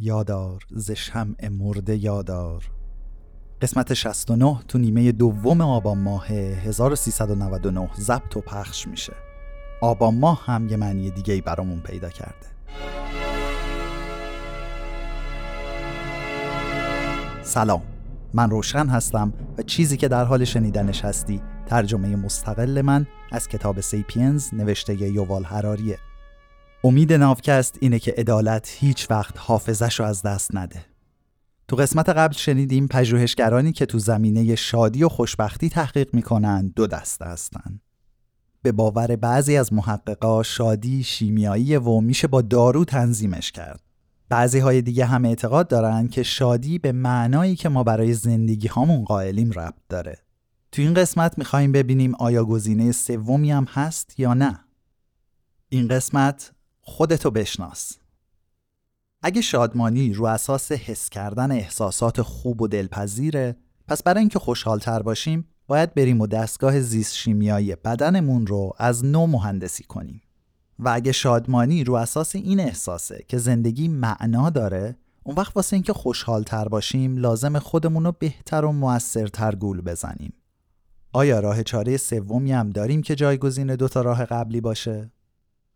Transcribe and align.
یادار 0.00 0.62
ز 0.70 0.90
شمع 0.90 1.48
مرده 1.48 1.96
یادار. 1.96 2.70
قسمت 3.62 3.94
69 3.94 4.58
تو 4.68 4.78
نیمه 4.78 5.12
دوم 5.12 5.60
آبان 5.60 5.98
ماه 5.98 6.26
1399 6.26 7.90
ضبط 8.00 8.36
و 8.36 8.40
پخش 8.40 8.88
میشه. 8.88 9.12
آبان 9.80 10.18
ماه 10.18 10.46
هم 10.46 10.68
یه 10.68 10.76
معنی 10.76 11.10
دیگه 11.10 11.34
ای 11.34 11.40
برامون 11.40 11.80
پیدا 11.80 12.08
کرده. 12.08 12.46
سلام 17.42 17.82
من 18.34 18.50
روشن 18.50 18.86
هستم 18.86 19.32
و 19.58 19.62
چیزی 19.62 19.96
که 19.96 20.08
در 20.08 20.24
حال 20.24 20.44
شنیدنش 20.44 21.04
هستی 21.04 21.42
ترجمه 21.66 22.16
مستقل 22.16 22.82
من 22.82 23.06
از 23.32 23.48
کتاب 23.48 23.80
سیپینز 23.80 24.54
نوشته 24.54 25.02
یووال 25.02 25.44
هراریه 25.44 25.98
امید 26.84 27.12
ناوکست 27.12 27.78
اینه 27.80 27.98
که 27.98 28.14
عدالت 28.18 28.74
هیچ 28.78 29.10
وقت 29.10 29.34
حافظش 29.38 30.00
رو 30.00 30.06
از 30.06 30.22
دست 30.22 30.56
نده. 30.56 30.84
تو 31.68 31.76
قسمت 31.76 32.08
قبل 32.08 32.34
شنیدیم 32.34 32.88
پژوهشگرانی 32.88 33.72
که 33.72 33.86
تو 33.86 33.98
زمینه 33.98 34.54
شادی 34.54 35.04
و 35.04 35.08
خوشبختی 35.08 35.68
تحقیق 35.68 36.14
می‌کنن 36.14 36.68
دو 36.76 36.86
دسته 36.86 37.24
هستن. 37.24 37.80
به 38.62 38.72
باور 38.72 39.16
بعضی 39.16 39.56
از 39.56 39.72
محققا 39.72 40.42
شادی 40.42 41.02
شیمیایی 41.02 41.76
و 41.76 42.00
میشه 42.00 42.28
با 42.28 42.42
دارو 42.42 42.84
تنظیمش 42.84 43.52
کرد. 43.52 43.80
بعضی 44.28 44.58
های 44.58 44.82
دیگه 44.82 45.04
هم 45.04 45.24
اعتقاد 45.24 45.68
دارن 45.68 46.08
که 46.08 46.22
شادی 46.22 46.78
به 46.78 46.92
معنایی 46.92 47.56
که 47.56 47.68
ما 47.68 47.84
برای 47.84 48.14
زندگی 48.14 48.68
هامون 48.68 49.04
قائلیم 49.04 49.52
ربط 49.52 49.82
داره. 49.88 50.18
تو 50.72 50.82
این 50.82 50.94
قسمت 50.94 51.38
می‌خوایم 51.38 51.72
ببینیم 51.72 52.14
آیا 52.14 52.44
گزینه 52.44 52.92
سومی 52.92 53.50
هم 53.50 53.64
هست 53.64 54.20
یا 54.20 54.34
نه. 54.34 54.60
این 55.68 55.88
قسمت 55.88 56.52
خودتو 56.88 57.30
بشناس. 57.30 57.92
اگه 59.22 59.40
شادمانی 59.40 60.12
رو 60.12 60.24
اساس 60.24 60.72
حس 60.72 61.08
کردن 61.08 61.52
احساسات 61.52 62.22
خوب 62.22 62.62
و 62.62 62.68
دلپذیره 62.68 63.56
پس 63.88 64.02
برای 64.02 64.20
اینکه 64.20 64.38
خوشحالتر 64.38 65.02
باشیم 65.02 65.48
باید 65.66 65.94
بریم 65.94 66.20
و 66.20 66.26
دستگاه 66.26 66.80
زیست 66.80 67.14
شیمیایی 67.14 67.76
بدنمون 67.76 68.46
رو 68.46 68.72
از 68.78 69.04
نو 69.04 69.26
مهندسی 69.26 69.84
کنیم. 69.84 70.22
و 70.78 70.88
اگه 70.88 71.12
شادمانی 71.12 71.84
رو 71.84 71.94
اساس 71.94 72.36
این 72.36 72.60
احساسه 72.60 73.24
که 73.28 73.38
زندگی 73.38 73.88
معنا 73.88 74.50
داره 74.50 74.96
اون 75.22 75.36
وقت 75.36 75.56
واسه 75.56 75.76
اینکه 75.76 75.92
خوشحالتر 75.92 76.68
باشیم 76.68 77.16
لازم 77.16 77.58
خودمون 77.58 78.04
رو 78.04 78.12
بهتر 78.18 78.64
و 78.64 78.72
موثرتر 78.72 79.54
گول 79.54 79.80
بزنیم. 79.80 80.32
آیا 81.12 81.40
راه 81.40 81.62
چاره 81.62 81.96
سومی 81.96 82.52
هم 82.52 82.70
داریم 82.70 83.02
که 83.02 83.14
جایگزین 83.14 83.76
دوتا 83.76 84.00
راه 84.00 84.24
قبلی 84.24 84.60
باشه؟ 84.60 85.10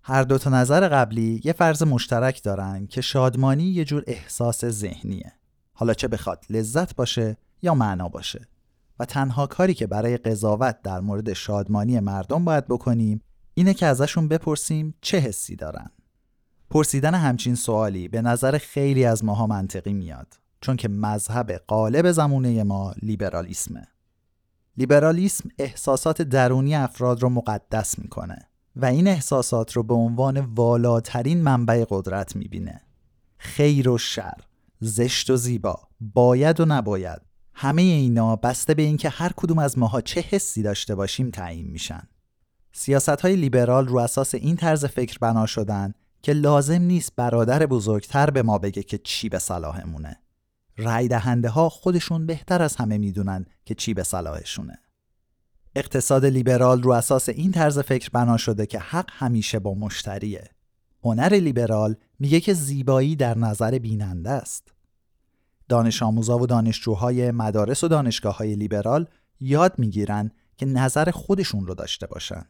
هر 0.05 0.23
دو 0.23 0.39
تا 0.39 0.51
نظر 0.51 0.89
قبلی 0.89 1.41
یه 1.45 1.53
فرض 1.53 1.83
مشترک 1.83 2.43
دارن 2.43 2.87
که 2.87 3.01
شادمانی 3.01 3.65
یه 3.65 3.85
جور 3.85 4.05
احساس 4.07 4.65
ذهنیه. 4.65 5.33
حالا 5.73 5.95
چه 5.95 6.09
بخواد 6.09 6.45
لذت 6.51 6.97
باشه 6.97 7.37
یا 7.63 7.75
معنا 7.75 8.09
باشه. 8.09 8.49
و 8.99 9.05
تنها 9.05 9.47
کاری 9.47 9.75
که 9.75 9.87
برای 9.87 10.17
قضاوت 10.17 10.83
در 10.83 11.01
مورد 11.01 11.33
شادمانی 11.33 12.01
مردم 12.01 12.45
باید 12.45 12.67
بکنیم 12.67 13.21
اینه 13.55 13.75
که 13.75 13.87
ازشون 13.87 14.29
بپرسیم 14.29 14.95
چه 15.01 15.19
حسی 15.19 15.57
دارن. 15.57 15.91
پرسیدن 16.71 17.15
همچین 17.15 17.55
سوالی 17.55 18.09
به 18.09 18.23
نظر 18.23 18.59
خیلی 18.59 19.05
از 19.05 19.25
ماها 19.25 19.47
منطقی 19.47 19.93
میاد 19.93 20.39
چون 20.61 20.77
که 20.77 20.89
مذهب 20.89 21.61
غالب 21.69 22.11
زمونه 22.11 22.63
ما 22.63 22.95
لیبرالیسمه. 23.03 23.87
لیبرالیسم 24.77 25.49
احساسات 25.59 26.23
درونی 26.23 26.75
افراد 26.75 27.23
رو 27.23 27.29
مقدس 27.29 27.99
می‌کنه 27.99 28.52
و 28.77 28.85
این 28.85 29.09
احساسات 29.09 29.73
رو 29.73 29.83
به 29.83 29.95
عنوان 29.95 30.41
والاترین 30.41 31.43
منبع 31.43 31.85
قدرت 31.89 32.37
می‌بینه. 32.37 32.81
خیر 33.39 33.89
و 33.89 33.99
شر 33.99 34.41
زشت 34.81 35.31
و 35.31 35.37
زیبا 35.37 35.89
باید 36.01 36.61
و 36.61 36.65
نباید 36.65 37.23
همه 37.55 37.83
اینا 37.83 38.37
بسته 38.37 38.75
به 38.75 38.83
اینکه 38.83 39.09
هر 39.09 39.33
کدوم 39.37 39.59
از 39.59 39.79
ماها 39.79 40.01
چه 40.01 40.21
حسی 40.21 40.63
داشته 40.63 40.95
باشیم 40.95 41.31
تعیین 41.31 41.71
میشن. 41.71 42.03
سیاست 42.73 43.09
های 43.09 43.37
لیبرال 43.37 43.89
رو 43.89 43.99
اساس 43.99 44.35
این 44.35 44.57
طرز 44.57 44.85
فکر 44.85 45.19
بنا 45.19 45.47
شدن 45.47 45.95
که 46.23 46.33
لازم 46.33 46.83
نیست 46.83 47.13
برادر 47.17 47.67
بزرگتر 47.67 48.31
به 48.31 48.43
ما 48.43 48.59
بگه 48.59 48.83
که 48.83 48.99
چی 48.99 49.29
به 49.29 49.39
صلاحمونه. 49.39 50.17
رای 50.77 51.09
دهنده 51.09 51.49
ها 51.49 51.69
خودشون 51.69 52.27
بهتر 52.27 52.63
از 52.63 52.77
همه 52.77 52.99
می‌دونن 52.99 53.47
که 53.65 53.75
چی 53.75 53.95
به 53.95 54.03
صلاحشونه. 54.03 54.79
اقتصاد 55.75 56.27
لیبرال 56.27 56.83
رو 56.83 56.91
اساس 56.93 57.29
این 57.29 57.53
طرز 57.53 57.79
فکر 57.79 58.11
بنا 58.13 58.37
شده 58.37 58.67
که 58.67 58.79
حق 58.79 59.11
همیشه 59.13 59.59
با 59.59 59.75
مشتریه. 59.75 60.51
هنر 61.05 61.35
لیبرال 61.35 61.97
میگه 62.19 62.41
که 62.41 62.55
زیبایی 62.55 63.17
در 63.17 63.39
نظر 63.39 63.79
بیننده 63.79 64.31
است. 64.31 64.73
دانش 65.69 66.03
آموزا 66.03 66.39
و 66.39 66.47
دانشجوهای 66.47 67.31
مدارس 67.31 67.85
و 67.85 67.89
دانشگاه 67.89 68.37
های 68.37 68.55
لیبرال 68.55 69.07
یاد 69.41 69.79
می‌گیرن 69.79 70.31
که 70.57 70.67
نظر 70.67 71.11
خودشون 71.11 71.67
رو 71.67 71.75
داشته 71.75 72.07
باشن. 72.07 72.45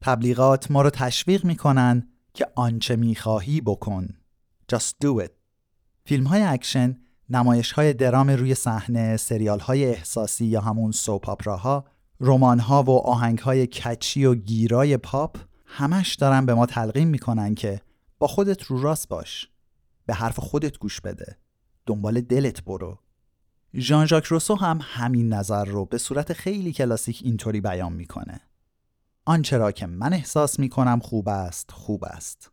تبلیغات 0.00 0.70
ما 0.70 0.82
رو 0.82 0.90
تشویق 0.90 1.44
می‌کنن 1.44 2.08
که 2.34 2.46
آنچه 2.54 2.96
می‌خواهی 2.96 3.60
بکن. 3.60 4.08
Just 4.72 4.92
do 5.04 5.24
it. 5.24 5.30
فیلم 6.04 6.26
های 6.26 6.42
اکشن، 6.42 6.98
نمایش 7.30 7.72
های 7.72 7.92
درام 7.92 8.30
روی 8.30 8.54
صحنه، 8.54 9.16
سریال 9.16 9.60
های 9.60 9.84
احساسی 9.84 10.46
یا 10.46 10.60
همون 10.60 10.92
soap 10.92 11.28
opera 11.28 11.75
ها 11.75 11.84
رمان 12.20 12.58
ها 12.58 12.82
و 12.82 12.90
آهنگ 12.90 13.38
های 13.38 13.66
catchy 13.66 14.24
و 14.24 14.34
گیرای 14.34 14.96
پاپ 14.96 15.38
همش 15.66 16.14
دارن 16.14 16.46
به 16.46 16.54
ما 16.54 16.66
تلقین 16.66 17.08
می‌کنن 17.08 17.54
که 17.54 17.80
با 18.18 18.26
خودت 18.26 18.62
رو 18.62 18.82
راست 18.82 19.08
باش 19.08 19.48
به 20.06 20.14
حرف 20.14 20.40
خودت 20.40 20.78
گوش 20.78 21.00
بده 21.00 21.36
دنبال 21.86 22.20
دلت 22.20 22.64
برو. 22.64 22.98
ژان 23.74 24.06
ژاک 24.06 24.24
روسو 24.24 24.54
هم 24.54 24.78
همین 24.82 25.32
نظر 25.32 25.64
رو 25.64 25.84
به 25.84 25.98
صورت 25.98 26.32
خیلی 26.32 26.72
کلاسیک 26.72 27.20
اینطوری 27.24 27.60
بیان 27.60 27.92
می‌کنه. 27.92 28.40
آنچه 29.24 29.58
را 29.58 29.72
که 29.72 29.86
من 29.86 30.12
احساس 30.12 30.58
می‌کنم 30.58 31.00
خوب 31.00 31.28
است 31.28 31.70
خوب 31.70 32.04
است. 32.04 32.50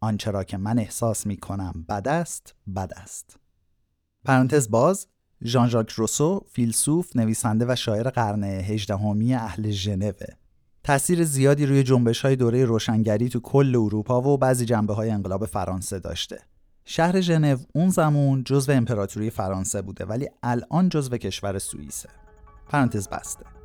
آنچه 0.00 0.30
را 0.30 0.44
که 0.44 0.56
من 0.56 0.78
احساس 0.78 1.26
می‌کنم 1.26 1.84
بد 1.88 2.08
است 2.08 2.54
بد 2.76 2.92
است. 2.96 3.36
پرانتز 4.24 4.70
باز 4.70 5.06
ژان 5.44 5.68
ژاک 5.68 5.90
روسو 5.90 6.46
فیلسوف 6.52 7.16
نویسنده 7.16 7.66
و 7.68 7.76
شاعر 7.76 8.10
قرن 8.10 8.44
هجدهمی 8.44 9.34
اهل 9.34 9.70
ژنو. 9.70 10.12
تاثیر 10.84 11.24
زیادی 11.24 11.66
روی 11.66 11.82
جنبش 11.82 12.20
های 12.20 12.36
دوره 12.36 12.64
روشنگری 12.64 13.28
تو 13.28 13.40
کل 13.40 13.76
اروپا 13.76 14.22
و 14.22 14.38
بعضی 14.38 14.64
جنبه 14.64 14.94
های 14.94 15.10
انقلاب 15.10 15.46
فرانسه 15.46 15.98
داشته. 15.98 16.38
شهر 16.84 17.20
ژنو 17.20 17.56
اون 17.74 17.90
زمان 17.90 18.44
جزو 18.44 18.72
امپراتوری 18.72 19.30
فرانسه 19.30 19.82
بوده 19.82 20.04
ولی 20.04 20.28
الان 20.42 20.88
جزو 20.88 21.16
کشور 21.16 21.58
سوئیسه. 21.58 22.08
پرانتز 22.68 23.08
بسته. 23.08 23.55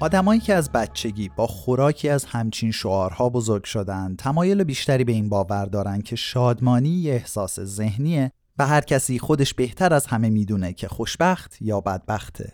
آدمایی 0.00 0.40
که 0.40 0.54
از 0.54 0.72
بچگی 0.72 1.30
با 1.36 1.46
خوراکی 1.46 2.08
از 2.08 2.24
همچین 2.24 2.70
شعارها 2.70 3.28
بزرگ 3.28 3.64
شدن 3.64 4.16
تمایل 4.16 4.64
بیشتری 4.64 5.04
به 5.04 5.12
این 5.12 5.28
باور 5.28 5.64
دارن 5.66 6.00
که 6.02 6.16
شادمانی 6.16 6.88
یه 6.88 7.12
احساس 7.12 7.60
ذهنیه 7.60 8.32
و 8.58 8.66
هر 8.66 8.80
کسی 8.80 9.18
خودش 9.18 9.54
بهتر 9.54 9.94
از 9.94 10.06
همه 10.06 10.30
می‌دونه 10.30 10.72
که 10.72 10.88
خوشبخت 10.88 11.62
یا 11.62 11.80
بدبخته. 11.80 12.52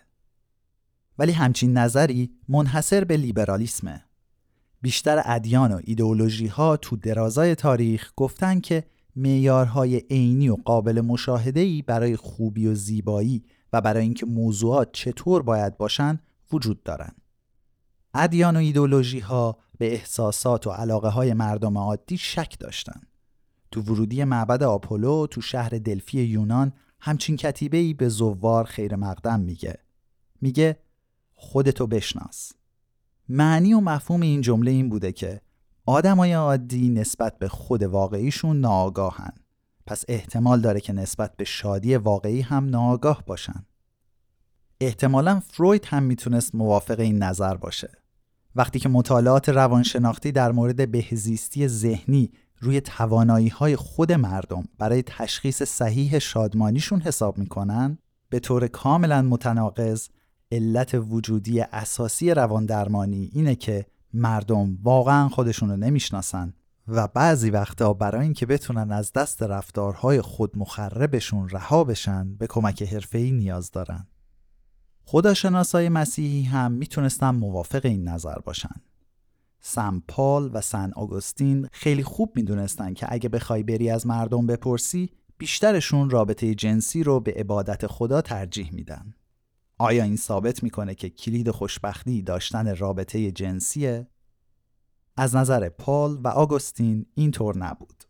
ولی 1.19 1.33
همچین 1.33 1.79
نظری 1.79 2.31
منحصر 2.49 3.05
به 3.05 3.17
لیبرالیسمه. 3.17 4.05
بیشتر 4.83 5.23
ادیان 5.25 5.73
و 5.73 5.81
ایدئولوژی 5.85 6.47
ها 6.47 6.77
تو 6.77 6.97
درازای 6.97 7.55
تاریخ 7.55 8.13
گفتن 8.17 8.61
که 8.61 8.85
معیارهای 9.17 9.97
عینی 9.97 10.49
و 10.49 10.57
قابل 10.65 11.01
مشاهده‌ای 11.01 11.83
برای 11.83 12.17
خوبی 12.17 12.67
و 12.67 12.75
زیبایی 12.75 13.45
و 13.73 13.81
برای 13.81 14.03
اینکه 14.03 14.27
موضوعات 14.27 14.93
چطور 14.93 15.43
باید 15.43 15.77
باشن 15.77 16.19
وجود 16.53 16.83
دارن. 16.83 17.13
ادیان 18.17 18.57
و 18.57 18.59
ایدولوژی 18.59 19.21
ها 19.21 19.59
به 19.79 19.93
احساسات 19.93 20.67
و 20.67 20.71
علاقه 20.71 21.09
های 21.09 21.35
مردم 21.35 21.79
عادی 21.79 22.19
شک 22.19 22.59
داشتند. 22.61 23.07
تو 23.71 23.81
ورودی 23.81 24.25
معبد 24.25 24.63
آپولو 24.63 25.27
تو 25.27 25.41
شهر 25.41 25.69
دلفی 25.69 26.23
یونان 26.23 26.73
همچین 27.01 27.37
کتیبه 27.37 27.77
ای 27.77 27.95
به 27.95 28.09
زوار 28.09 28.65
خیر 28.65 28.97
مقدم 28.97 29.41
میگه. 29.41 29.79
میگه 30.41 30.77
خودتو 31.35 31.87
بشناس. 31.87 32.53
معنی 33.29 33.75
و 33.75 33.81
مفهوم 33.81 34.21
این 34.21 34.41
جمله 34.41 34.71
این 34.71 34.89
بوده 34.89 35.13
که 35.13 35.41
آدمای 35.87 36.33
عادی 36.33 36.89
نسبت 36.89 37.39
به 37.39 37.49
خود 37.49 37.83
واقعیشون 37.83 38.61
ناآگاهن 38.61 39.33
پس 39.87 40.05
احتمال 40.09 40.61
داره 40.61 40.81
که 40.81 40.93
نسبت 40.93 41.37
به 41.37 41.45
شادی 41.45 41.97
واقعی 41.97 42.41
هم 42.41 42.69
ناآگاه 42.69 43.23
باشن 43.27 43.67
احتمالا 44.81 45.41
فروید 45.41 45.85
هم 45.85 46.03
می‌تونست 46.03 46.55
موافق 46.55 47.01
این 47.01 47.23
نظر 47.23 47.57
باشه 47.57 47.91
وقتی 48.57 48.79
که 48.79 48.89
مطالعات 48.89 49.49
روانشناختی 49.49 50.33
در 50.33 50.53
مورد 50.53 50.91
بهزیستی 50.91 51.69
ذهنی 51.69 52.31
روی 52.61 52.81
توانایی 52.81 53.49
های 53.49 53.77
خود 53.77 54.13
مردم 54.13 54.65
برای 54.79 55.03
تشخیص 55.03 55.63
صحیح 55.63 56.19
شادمانیشون 56.19 57.01
حساب 57.01 57.39
می‌کنن 57.39 57.99
به 58.29 58.39
طور 58.39 58.67
کاملا 58.67 59.23
متناقض 59.23 60.09
علت 60.53 60.95
وجودی 60.95 61.61
اساسی 61.61 62.35
روان 62.35 62.67
درمانی 62.67 63.31
اینه 63.33 63.55
که 63.55 63.87
مردم 64.13 64.79
واقعا 64.83 65.29
خودشون 65.29 65.71
رو 65.71 65.77
نمی‌شناسن 65.77 66.53
و 66.89 67.09
بعضی 67.09 67.51
وقتا 67.51 67.93
برای 67.93 68.23
اینکه 68.23 68.47
بتونن 68.47 68.93
از 68.93 69.13
دست 69.13 69.43
رفتارهای 69.43 70.21
خود 70.21 70.59
مخربشون 70.59 71.49
رها 71.49 71.85
بشن 71.85 72.35
به 72.35 72.47
کمک 72.47 72.83
حرفه‌ای 72.83 73.33
نیاز 73.33 73.71
دارن. 73.71 74.07
خداشناسای 75.09 75.89
مسیحی 75.89 76.43
هم 76.43 76.73
می‌تونستن 76.73 77.31
موافق 77.31 77.81
این 77.85 78.09
نظر 78.09 78.39
باشن. 78.39 78.83
سم 79.61 80.03
پال 80.09 80.51
و 80.55 80.61
سن 80.61 80.93
آگوستین 80.97 81.69
خیلی 81.73 82.03
خوب 82.03 82.33
می‌دونستن 82.37 82.95
که 82.95 83.07
اگه 83.11 83.29
بخوای 83.29 83.63
بری 83.63 83.91
از 83.91 84.07
مردم 84.07 84.47
بپرسی 84.47 85.11
بیشترشون 85.39 86.11
رابطه 86.11 86.55
جنسی 86.55 87.03
رو 87.03 87.21
به 87.21 87.33
عبادت 87.33 87.87
خدا 87.87 88.21
ترجیح 88.21 88.73
میدن. 88.73 89.15
آیا 89.79 90.05
این 90.05 90.17
ثابت 90.17 90.63
می‌کنه 90.63 90.95
که 90.95 91.11
کلید 91.11 91.51
خوشبختی 91.51 92.23
داشتن 92.23 92.77
رابطه 92.77 93.31
جنسیه؟ 93.31 94.07
از 95.17 95.37
نظر 95.37 95.69
پال 95.69 96.21
و 96.25 96.29
آگوستین 96.29 97.07
اینطور 97.15 97.59
نبود. 97.59 98.06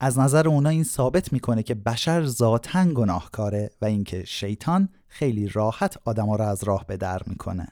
از 0.00 0.18
نظر 0.18 0.48
اونا 0.48 0.68
این 0.68 0.84
ثابت 0.84 1.32
می‌کنه 1.32 1.62
که 1.62 1.74
بشر 1.74 2.24
ذاتا 2.24 2.84
گناهکاره 2.84 3.70
و 3.82 3.84
اینکه 3.84 4.24
شیطان 4.24 4.88
خیلی 5.06 5.48
راحت 5.48 5.96
آدما 6.04 6.36
را 6.36 6.48
از 6.48 6.64
راه 6.64 6.86
به 6.86 6.96
در 6.96 7.22
می‌کنه. 7.26 7.68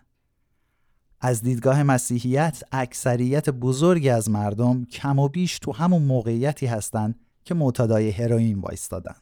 از 1.20 1.42
دیدگاه 1.42 1.82
مسیحیت 1.82 2.62
اکثریت 2.72 3.50
بزرگی 3.50 4.08
از 4.08 4.30
مردم 4.30 4.84
کم 4.84 5.18
و 5.18 5.28
بیش 5.28 5.58
تو 5.58 5.72
همون 5.72 6.02
موقعیتی 6.02 6.66
هستند 6.66 7.20
که 7.44 7.54
معتادای 7.54 8.10
هروئین 8.10 8.60
وایستادن. 8.60 9.14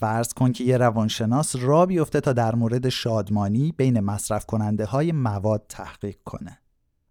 فرض 0.00 0.34
کن 0.34 0.52
که 0.52 0.64
یه 0.64 0.76
روانشناس 0.76 1.56
را 1.56 1.86
بیفته 1.86 2.20
تا 2.20 2.32
در 2.32 2.54
مورد 2.54 2.88
شادمانی 2.88 3.74
بین 3.76 4.00
مصرف 4.00 4.46
کننده 4.46 4.84
های 4.84 5.12
مواد 5.12 5.66
تحقیق 5.68 6.16
کنه. 6.24 6.58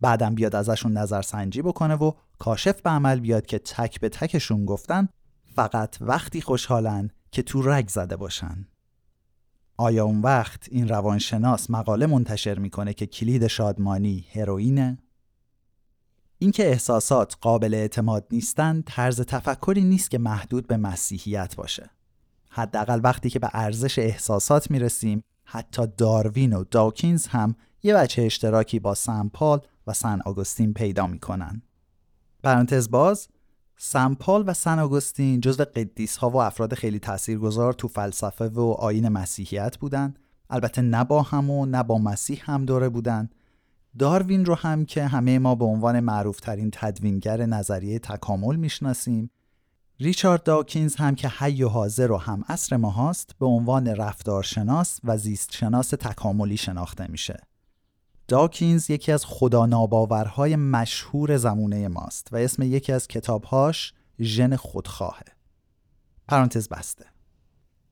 بعدم 0.05 0.35
بیاد 0.35 0.55
ازشون 0.55 0.97
نظرسنجی 0.97 1.61
بکنه 1.61 1.95
و 1.95 2.11
کاشف 2.39 2.81
به 2.81 2.89
عمل 2.89 3.19
بیاد 3.19 3.45
که 3.45 3.59
تک 3.59 3.99
به 3.99 4.09
تکشون 4.09 4.65
گفتن 4.65 5.09
فقط 5.55 5.97
وقتی 6.01 6.41
خوشحالن 6.41 7.09
که 7.31 7.41
تو 7.41 7.61
رگ 7.61 7.87
زده 7.87 8.15
باشن. 8.15 8.67
آیا 9.77 10.05
اون 10.05 10.21
وقت 10.21 10.67
این 10.71 10.89
روانشناس 10.89 11.69
مقاله 11.69 12.05
منتشر 12.05 12.59
می‌کنه 12.59 12.93
که 12.93 13.05
کلید 13.05 13.47
شادمانی 13.47 14.25
هروئینه؟ 14.33 14.97
اینکه 16.39 16.67
احساسات 16.67 17.37
قابل 17.41 17.73
اعتماد 17.73 18.27
نیستن 18.31 18.83
طرز 18.85 19.21
تفکری 19.21 19.83
نیست 19.83 20.11
که 20.11 20.17
محدود 20.17 20.67
به 20.67 20.77
مسیحیت 20.77 21.55
باشه. 21.55 21.89
حداقل 22.49 22.99
وقتی 23.03 23.29
که 23.29 23.39
به 23.39 23.49
ارزش 23.53 23.99
احساسات 23.99 24.71
می‌رسیم 24.71 25.23
حتی 25.45 25.87
داروین 25.97 26.53
و 26.53 26.63
داکینز 26.63 27.27
هم 27.27 27.55
یه 27.83 27.93
بچه 27.93 28.21
اشتراکی 28.21 28.79
با 28.79 28.95
سمپال 28.95 29.61
و 29.87 29.93
سن 29.93 30.21
آگوستین 30.25 30.73
پیدا 30.73 31.07
می‌کنن. 31.07 31.61
پرانتز 32.43 32.89
باز 32.89 33.27
سمپال 33.77 34.43
و 34.47 34.53
سن 34.53 34.79
آگوستین 34.79 35.41
جزو 35.41 35.63
قدیس 35.63 36.17
ها 36.17 36.29
و 36.29 36.35
افراد 36.35 36.73
خیلی 36.73 36.99
تاثیرگذار 36.99 37.73
تو 37.73 37.87
فلسفه 37.87 38.45
و 38.45 38.75
آین 38.79 39.09
مسیحیت 39.09 39.77
بودن. 39.77 40.13
البته 40.49 40.81
نه 40.81 41.03
با 41.03 41.21
هم 41.21 41.49
و 41.49 41.65
نه 41.65 41.83
با 41.83 41.97
مسیح 41.97 42.41
هم 42.43 42.65
دوره 42.65 42.89
بودن. 42.89 43.29
داروین 43.99 44.45
رو 44.45 44.55
هم 44.55 44.85
که 44.85 45.07
همه 45.07 45.39
ما 45.39 45.55
به 45.55 45.65
عنوان 45.65 45.99
معروفترین 45.99 46.69
تدوینگر 46.73 47.45
نظریه 47.45 47.99
تکامل 47.99 48.55
می‌شناسیم. 48.55 49.31
ریچارد 49.99 50.43
داکینز 50.43 50.95
هم 50.95 51.15
که 51.15 51.29
حی 51.29 51.63
و 51.63 51.69
حاضر 51.69 52.11
و 52.11 52.17
هم 52.17 52.43
اصر 52.47 52.77
ما 52.77 52.89
هاست 52.89 53.35
به 53.39 53.45
عنوان 53.45 53.87
رفتارشناس 53.87 54.99
و 55.03 55.17
زیستشناس 55.17 55.89
تکاملی 55.89 56.57
شناخته 56.57 57.11
میشه. 57.11 57.39
داکینز 58.27 58.89
یکی 58.89 59.11
از 59.11 59.25
خدا 59.25 59.65
ناباورهای 59.65 60.55
مشهور 60.55 61.37
زمونه 61.37 61.87
ماست 61.87 62.27
و 62.31 62.35
اسم 62.35 62.63
یکی 62.63 62.91
از 62.91 63.07
کتابهاش 63.07 63.93
ژن 64.19 64.55
خودخواهه. 64.55 65.25
پرانتز 66.27 66.69
بسته. 66.69 67.05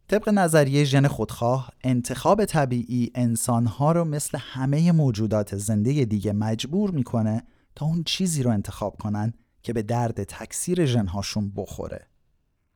طبق 0.08 0.30
نظریه 0.30 0.84
ژن 0.84 1.08
خودخواه 1.08 1.70
انتخاب 1.84 2.46
طبیعی 2.46 3.12
انسانها 3.16 3.92
رو 3.92 4.06
مثل 4.06 4.38
همه 4.42 4.92
موجودات 4.92 5.58
زنده 5.58 6.06
دیگه 6.06 6.34
مجبور 6.34 6.92
می‌کنه 6.92 7.44
تا 7.76 7.86
اون 7.86 8.04
چیزی 8.04 8.44
رو 8.44 8.52
انتخاب 8.52 8.96
کنن 8.98 9.34
که 9.64 9.74
به 9.74 9.82
درد 9.82 10.24
تکثیر 10.24 10.86
ژنهاشون 10.86 11.52
بخوره. 11.56 12.08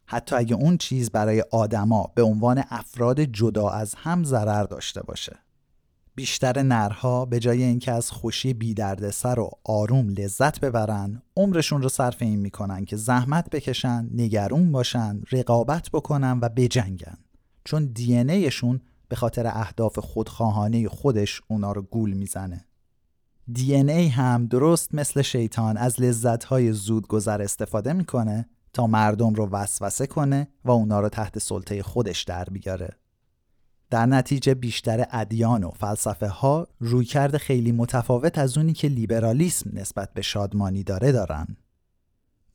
حتی 0.06 0.36
اگه 0.36 0.56
اون 0.56 0.78
چیز 0.78 1.12
برای 1.12 1.44
آدما 1.52 2.12
به 2.16 2.24
عنوان 2.24 2.64
افراد 2.70 3.22
جدا 3.22 3.70
از 3.70 3.96
هم 3.96 4.24
ضرر 4.24 4.64
داشته 4.64 5.02
باشه. 5.02 5.40
بیشتر 6.18 6.62
نرها 6.62 7.26
به 7.26 7.40
جای 7.40 7.64
اینکه 7.64 7.92
از 7.92 8.12
خوشی 8.12 8.56
سر 9.12 9.40
و 9.40 9.50
آروم 9.64 10.10
لذت 10.10 10.60
ببرن 10.60 11.22
عمرشون 11.36 11.82
رو 11.82 11.90
صرف 11.90 12.22
این 12.22 12.40
می‌کنن 12.40 12.86
که 12.86 12.96
زحمت 12.96 13.50
بکشن 13.50 14.10
نگرون 14.14 14.72
باشن 14.72 15.22
رقابت 15.32 15.90
بکنن 15.90 16.40
و 16.42 16.50
بجنگن. 16.50 17.18
چون 17.64 17.86
دی 17.86 18.50
به 19.08 19.16
خاطر 19.16 19.48
اهداف 19.48 20.00
خودخواهانه 20.00 20.90
خودش 20.90 21.42
اونا 21.48 21.72
رو 21.72 21.82
گول 21.82 22.14
می‌زنه. 22.14 22.66
دی 23.54 23.76
ای 23.76 24.08
هم 24.08 24.46
درست 24.46 24.96
مثل 24.96 25.22
شیطان 25.22 25.78
از 25.78 26.02
لذتهای 26.02 26.74
زود 26.74 27.08
گذر 27.08 27.42
استفاده 27.42 27.94
می‌کنه 27.94 28.50
تا 28.74 28.88
مردم 28.88 29.34
رو 29.34 29.50
وسوسه 29.50 30.08
کنه 30.08 30.48
و 30.66 30.72
اونا 30.72 31.00
رو 31.00 31.10
تحت 31.10 31.40
سلطه 31.40 31.84
خودش 31.84 32.24
در 32.24 32.44
بیاره. 32.44 32.90
در 33.90 34.06
نتیجه 34.06 34.54
بیشتر 34.54 35.06
ادیان 35.12 35.64
و 35.64 35.72
فلسفه 35.72 36.28
ها 36.28 36.68
رویکرد 36.80 37.38
خیلی 37.38 37.72
متفاوت 37.72 38.38
از 38.38 38.58
اونی 38.58 38.74
که 38.74 38.88
لیبرالیسم 38.88 39.70
نسبت 39.74 40.14
به 40.14 40.22
شادمانی 40.22 40.84
داره 40.84 41.12
دارن. 41.12 41.48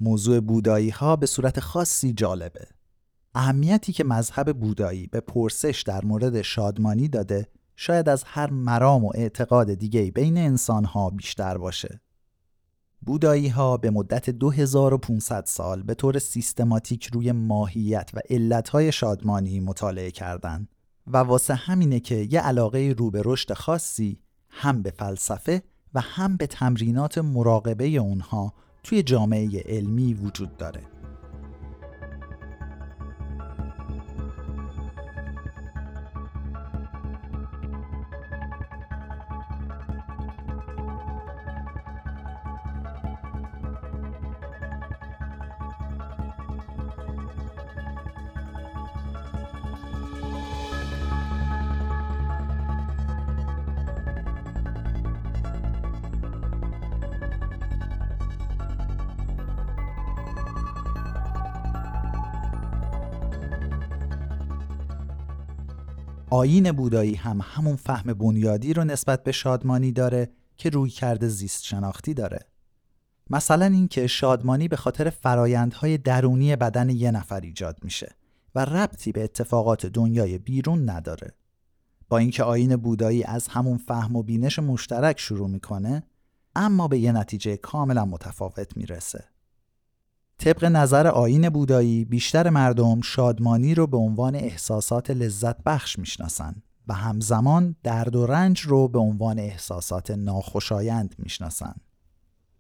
موضوع 0.01 0.41
بودایی 0.41 0.91
ها 0.91 1.17
به 1.17 1.27
صورت 1.27 1.61
خاصی 1.61 2.13
جالبه. 2.13 2.67
اهمیتی 3.35 3.93
که 3.93 4.05
مذهب 4.05 4.59
بودایی 4.59 5.07
به 5.07 5.21
پرسش 5.21 5.83
در 5.87 6.05
مورد 6.05 6.43
شادمانی 6.43 7.09
داده 7.09 7.49
شاید 7.77 8.09
از 8.09 8.25
هر 8.27 8.51
مرام 8.51 9.05
و 9.05 9.13
اعتقاد 9.15 9.75
دیگه 9.75 10.11
بین 10.11 10.39
انسان 10.39 10.85
ها 10.85 11.11
بیشتر 11.11 11.59
باشه. 11.59 12.01
بودایی 13.01 13.49
ها 13.49 13.77
به 13.77 13.91
مدت 13.91 14.31
2500 14.31 15.45
سال 15.47 15.83
به 15.83 15.95
طور 15.95 16.19
سیستماتیک 16.19 17.07
روی 17.13 17.33
ماهیت 17.33 18.11
و 18.15 18.21
علتهای 18.31 18.93
شادمانی 18.93 19.61
مطالعه 19.61 20.11
کردند 20.11 20.69
و 21.07 21.17
واسه 21.17 21.55
همینه 21.55 22.01
که 22.01 22.15
یه 22.15 22.41
علاقه 22.41 22.95
رو 22.99 23.11
به 23.11 23.23
رشد 23.25 23.53
خاصی 23.53 24.19
هم 24.49 24.83
به 24.83 24.91
فلسفه 24.91 25.63
و 25.95 26.01
هم 26.01 26.37
به 26.37 26.47
تمرینات 26.47 27.19
مراقبه 27.19 27.85
اونها 27.85 28.53
توی 28.83 29.03
جامعه 29.03 29.63
علمی 29.67 30.15
وجود 30.15 30.57
داره. 30.57 30.92
آین 66.33 66.73
بودایی 66.73 67.15
هم 67.15 67.41
همون 67.43 67.77
فهم 67.77 68.15
بنیادی 68.15 68.75
رو 68.75 68.85
نسبت 68.85 69.25
به 69.25 69.33
شادمانی 69.33 69.93
داره 69.93 70.31
که 70.57 70.71
روی 70.71 70.91
کرده 70.91 71.29
زیست 71.29 71.65
شناختی 71.65 72.15
داره. 72.15 72.47
مثلا 73.31 73.65
اینکه 73.65 74.07
شادمانی 74.07 74.69
به 74.69 74.77
خاطر 74.77 75.11
فرایندهای 75.11 75.99
درونی 75.99 76.57
بدن 76.57 76.91
یه 76.91 77.11
نفر 77.11 77.41
ایجاد 77.41 77.79
میشه 77.83 78.17
و 78.55 78.65
ربطی 78.65 79.13
به 79.13 79.25
اتفاقات 79.25 79.87
دنیای 79.87 80.39
بیرون 80.39 80.91
نداره. 80.91 81.35
با 82.09 82.19
اینکه 82.19 82.43
آین 82.43 82.77
بودایی 82.77 83.25
از 83.25 83.49
همون 83.49 83.79
فهم 83.79 84.17
و 84.17 84.23
بینش 84.23 84.59
مشترک 84.59 85.21
شروع 85.21 85.49
می‌کنه، 85.49 86.03
اما 86.55 86.89
به 86.89 86.99
یه 86.99 87.13
نتیجه 87.13 87.57
کاملا 87.57 88.05
متفاوت 88.05 88.77
می‌رسه. 88.77 89.25
طبق 90.43 90.65
نظر 90.65 91.07
آین 91.07 91.49
بودایی 91.49 92.05
بیشتر 92.05 92.51
مردم 92.51 93.01
شادمانی 93.01 93.75
رو 93.75 93.87
به 93.87 93.97
عنوان 93.97 94.35
احساسات 94.35 95.11
لذت 95.11 95.63
بخش 95.63 95.99
می‌شناسن 95.99 96.63
و 96.89 96.95
همزمان 96.95 97.77
درد 97.83 98.17
و 98.17 98.27
رنج 98.27 98.61
رو 98.61 98.89
به 98.89 98.99
عنوان 98.99 99.39
احساسات 99.39 100.11
ناخوشایند 100.11 101.15
می‌شناسن. 101.19 101.75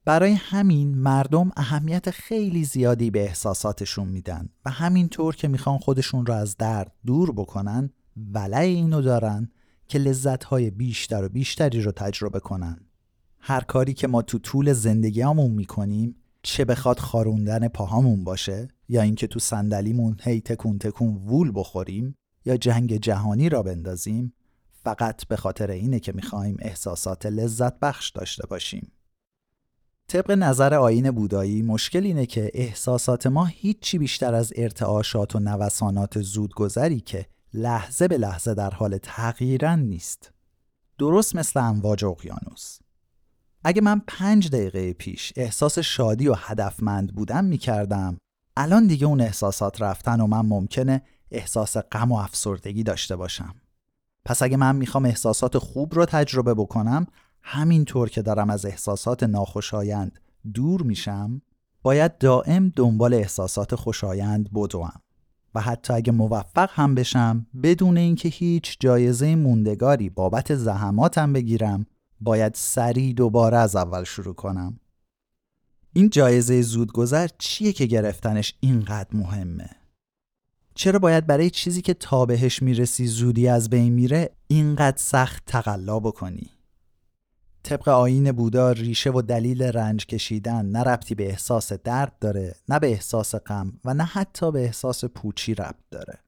برای 0.05 0.33
همین 0.33 0.95
مردم 0.95 1.51
اهمیت 1.57 2.11
خیلی 2.11 2.65
زیادی 2.65 3.11
به 3.11 3.23
احساساتشون 3.23 4.09
میدن 4.09 4.49
و 4.65 4.71
همینطور 4.71 5.37
که 5.37 5.49
می‌خوان 5.49 5.79
خودشون 5.79 6.27
رو 6.27 6.35
از 6.35 6.57
درد 6.57 6.93
دور 7.07 7.33
بکنن 7.33 7.91
ولع 8.35 8.59
اینو 8.59 9.03
دارن 9.03 9.51
که 9.89 9.99
لذتهای 9.99 10.71
بیشتر 10.71 11.25
و 11.25 11.29
بیشتری 11.29 11.81
رو 11.81 11.93
تجربه 11.93 12.41
کنن. 12.41 12.81
هر 13.39 13.61
کاری 13.61 13.95
که 13.95 14.09
ما 14.09 14.23
تو 14.23 14.39
طول 14.39 14.73
زندگیامون 14.73 15.51
می‌کنیم 15.51 16.17
چه 16.43 16.65
بخواد 16.65 16.99
خاروندن 16.99 17.69
پاهامون 17.69 18.25
باشه 18.25 18.69
یا 18.89 19.03
اینکه 19.03 19.27
تو 19.27 19.39
صندلیمون 19.39 20.17
هی 20.23 20.41
تکون 20.41 20.79
تکون 20.79 21.17
وول 21.17 21.53
بخوریم 21.55 22.17
یا 22.45 22.57
جنگ 22.57 22.97
جهانی 22.97 23.49
را 23.49 23.63
بندازیم 23.63 24.35
فقط 24.85 25.27
به 25.27 25.37
خاطر 25.37 25.71
اینه 25.71 26.01
که 26.01 26.13
می‌خوایم 26.13 26.57
احساسات 26.59 27.27
لذت 27.27 27.79
بخش 27.79 28.11
داشته 28.11 28.47
باشیم. 28.47 28.93
طبق 30.09 30.31
نظر 30.31 30.75
آین 30.75 31.11
بودایی 31.11 31.63
مشکل 31.63 32.05
اینه 32.05 32.27
که 32.27 32.51
احساسات 32.55 33.27
ما 33.27 33.45
هیچی 33.45 33.99
بیشتر 33.99 34.35
از 34.35 34.53
ارتعاشات 34.57 35.37
و 35.37 35.41
نوسانات 35.41 36.21
زودگذری 36.21 37.01
که 37.01 37.27
لحظه 37.55 38.09
به 38.09 38.19
لحظه 38.19 38.55
در 38.55 38.71
حال 38.71 38.99
تغییرن 38.99 39.79
نیست. 39.79 40.33
درست 40.99 41.37
مثل 41.37 41.61
امواج 41.61 42.05
اقیانوس. 42.05 42.79
اگه 43.65 43.83
من 43.83 44.03
پنج 44.07 44.51
دقیقه 44.51 44.93
پیش 44.93 45.33
احساس 45.37 45.79
شادی 45.79 46.29
و 46.29 46.35
هدفمند 46.39 47.15
بودم 47.15 47.45
می‌کردم 47.45 48.17
الان 48.57 48.87
دیگه 48.87 49.07
اون 49.07 49.21
احساسات 49.21 49.83
رفتن 49.83 50.21
و 50.21 50.27
من 50.27 50.47
ممکنه 50.47 51.03
احساس 51.31 51.77
غم 51.77 52.13
و 52.13 52.17
افسردگی 52.17 52.83
داشته 52.83 53.17
باشم. 53.17 53.55
پس 54.25 54.43
اگه 54.43 54.57
من 54.57 54.77
می‌خوام 54.77 55.05
احساسات 55.05 55.59
خوب 55.59 55.95
رو 55.95 56.05
تجربه 56.05 56.55
بکنم 56.55 57.07
همینطور 57.43 58.09
که 58.09 58.23
دارم 58.23 58.51
از 58.51 58.67
احساسات 58.67 59.23
ناخوشایند 59.23 60.19
دور 60.55 60.83
میشم 60.83 61.43
باید 61.83 62.19
دائم 62.19 62.73
دنبال 62.77 63.15
احساسات 63.15 63.75
خوشایند 63.75 64.53
بدوم 64.53 65.01
و 65.55 65.61
حتی 65.61 65.93
اگه 65.93 66.13
موفق 66.13 66.71
هم 66.73 66.95
بشم 66.95 67.47
بدون 67.63 67.97
اینکه 67.97 68.29
هیچ 68.29 68.77
جایزه 68.81 69.35
موندگاری 69.35 70.11
بابت 70.11 70.55
زحماتم 70.55 71.33
بگیرم 71.33 71.87
باید 72.25 72.55
سریع 72.55 73.13
دوباره 73.13 73.57
از 73.57 73.77
اول 73.77 74.05
شروع 74.05 74.35
کنم 74.35 74.81
این 75.93 76.11
جایزه 76.11 76.63
زودگذر 76.63 77.29
چیه 77.39 77.73
که 77.73 77.87
گرفتنش 77.87 78.55
اینقدر 78.61 79.17
مهمه؟ 79.17 79.71
چرا 80.75 80.99
باید 80.99 81.27
برای 81.27 81.51
چیزی 81.51 81.83
که 81.83 81.95
تا 81.95 82.27
بهش 82.27 82.63
می‌رسی 82.63 83.07
زودی 83.07 83.49
از 83.49 83.71
بین 83.71 83.93
میره 83.93 84.31
اینقدر 84.47 84.97
سخت 84.97 85.43
تقلا 85.47 86.01
بکنی؟ 86.01 86.51
طبق 87.63 87.89
آین 87.89 88.33
بودا 88.33 88.73
ریشه 88.73 89.11
و 89.11 89.23
دلیل 89.23 89.63
رنج 89.63 90.07
کشیدن 90.07 90.67
نه 90.67 90.83
ربطی 90.83 91.15
به 91.15 91.29
احساس 91.29 91.73
درد 91.73 92.19
داره 92.21 92.55
نه 92.69 92.79
به 92.79 92.87
احساس 92.87 93.35
غم 93.35 93.73
و 93.85 93.95
نه 93.95 94.05
حتی 94.05 94.53
به 94.53 94.65
احساس 94.65 95.05
پوچی 95.05 95.55
ربط 95.55 95.85
داره 95.91 96.19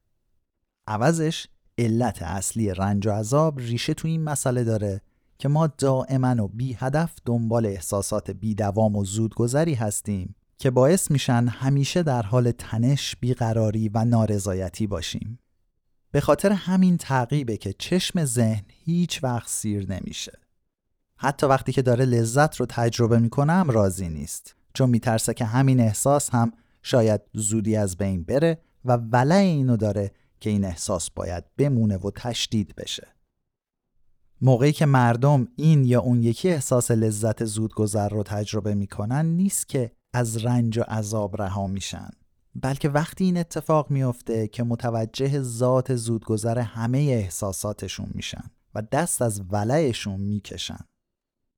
عوضش 0.86 1.46
علت 1.78 2.22
اصلی 2.22 2.74
رنج 2.74 3.06
و 3.06 3.10
عذاب 3.10 3.58
ریشه 3.58 3.94
تو 3.94 4.08
این 4.08 4.24
مسئله 4.24 4.64
داره 4.64 5.00
که 5.38 5.48
ما 5.48 5.66
دائما 5.66 6.44
و 6.44 6.48
بی 6.48 6.72
هدف 6.72 7.14
دنبال 7.24 7.66
احساسات 7.66 8.30
بی 8.30 8.54
دوام 8.54 8.96
و 8.96 9.04
زودگذری 9.04 9.74
هستیم 9.74 10.34
که 10.58 10.70
باعث 10.70 11.10
میشن 11.10 11.46
همیشه 11.48 12.02
در 12.02 12.22
حال 12.22 12.50
تنش، 12.50 13.16
بیقراری 13.20 13.88
و 13.88 14.04
نارضایتی 14.04 14.86
باشیم. 14.86 15.38
به 16.10 16.20
خاطر 16.20 16.52
همین 16.52 16.96
تعقیبه 16.96 17.56
که 17.56 17.74
چشم 17.78 18.24
ذهن 18.24 18.64
هیچ 18.68 19.24
وقت 19.24 19.48
سیر 19.48 19.92
نمیشه. 19.92 20.32
حتی 21.16 21.46
وقتی 21.46 21.72
که 21.72 21.82
داره 21.82 22.04
لذت 22.04 22.56
رو 22.56 22.66
تجربه 22.66 23.18
می‌کنم 23.18 23.66
راضی 23.68 24.08
نیست 24.08 24.56
چون 24.74 24.90
میترسه 24.90 25.34
که 25.34 25.44
همین 25.44 25.80
احساس 25.80 26.30
هم 26.30 26.52
شاید 26.82 27.20
زودی 27.32 27.76
از 27.76 27.96
بین 27.96 28.24
بره 28.24 28.58
و 28.84 28.96
ولع 28.96 29.34
اینو 29.34 29.76
داره 29.76 30.10
که 30.40 30.50
این 30.50 30.64
احساس 30.64 31.10
باید 31.10 31.44
بمونه 31.56 31.96
و 31.96 32.10
تشدید 32.10 32.74
بشه 32.76 33.13
موقعی 34.40 34.72
که 34.72 34.86
مردم 34.86 35.48
این 35.56 35.84
یا 35.84 36.00
اون 36.00 36.22
یکی 36.22 36.48
احساس 36.48 36.90
لذت 36.90 37.44
زودگذر 37.44 38.08
رو 38.08 38.22
تجربه 38.22 38.74
می‌کنن 38.74 39.26
نیست 39.26 39.68
که 39.68 39.92
از 40.14 40.44
رنج 40.44 40.78
و 40.78 40.82
عذاب 40.82 41.42
رها 41.42 41.66
میشن 41.66 42.10
بلکه 42.62 42.88
وقتی 42.88 43.24
این 43.24 43.36
اتفاق 43.36 43.90
میافته 43.90 44.48
که 44.48 44.62
متوجه 44.62 45.40
ذات 45.40 45.96
زودگذر 45.96 46.58
همه 46.58 46.98
احساساتشون 46.98 48.10
میشن 48.14 48.50
و 48.74 48.82
دست 48.82 49.22
از 49.22 49.42
ولعشون 49.50 50.20
می‌کشن. 50.20 50.80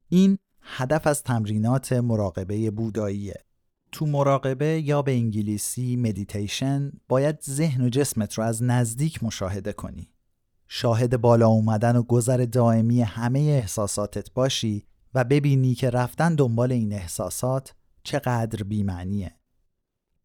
این 0.09 0.39
هدف 0.63 1.07
از 1.07 1.23
تمرینات 1.23 1.93
مراقبه 1.93 2.71
بوداییه. 2.71 3.45
تو 3.93 4.07
مراقبه 4.07 4.81
یا 4.81 5.03
به 5.03 5.13
انگلیسی 5.13 5.97
مدیتیشن 5.97 6.93
باید 7.09 7.41
ذهن 7.43 7.85
و 7.85 7.89
جسمت 7.89 8.35
رو 8.35 8.45
از 8.45 8.63
نزدیک 8.63 9.25
مشاهده 9.25 9.73
کنی. 9.73 10.11
شاهد 10.69 11.21
بالا 11.21 11.47
اومدن 11.47 11.97
و 11.97 12.03
گذر 12.03 12.45
دائمی 12.53 13.03
همه 13.03 13.39
احساساتت 13.39 14.33
باشی 14.33 14.87
و 15.15 15.25
ببینی 15.25 15.75
که 15.75 15.91
رفتن 15.91 16.35
دنبال 16.35 16.73
این 16.73 16.93
احساسات 16.93 17.75
چقدر 18.03 18.63
بیمعنیه 18.63 19.37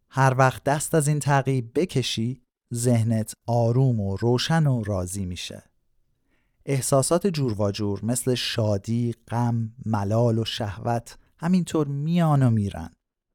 هر 0.10 0.36
وقت 0.38 0.64
دست 0.64 0.96
از 0.96 1.08
این 1.08 1.20
تعقیب 1.20 1.72
بکشی 1.80 2.42
ذهنت 2.74 3.34
آروم 3.48 4.00
و 4.00 4.16
روشن 4.16 4.68
و 4.68 4.84
راضی 4.84 5.26
میشه 5.26 5.64
احساسات 6.66 7.28
جور 7.28 7.62
و 7.62 7.72
جور 7.72 8.06
مثل 8.06 8.36
شادی، 8.36 9.16
غم، 9.28 9.74
ملال 9.86 10.40
و 10.40 10.46
شهوت 10.46 11.18
همینطور 11.38 11.88
میان 11.88 12.44
و 12.44 12.50
میرن. 12.50 12.90